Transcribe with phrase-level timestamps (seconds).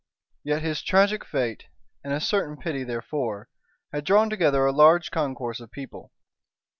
[0.43, 1.65] Yet his tragic fate,
[2.03, 3.49] and a certain pity therefore,
[3.91, 6.11] had drawn together a large concourse of people.